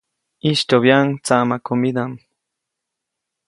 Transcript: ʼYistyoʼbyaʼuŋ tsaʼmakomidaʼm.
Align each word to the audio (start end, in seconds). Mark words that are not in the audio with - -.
ʼYistyoʼbyaʼuŋ 0.43 1.07
tsaʼmakomidaʼm. 1.25 2.11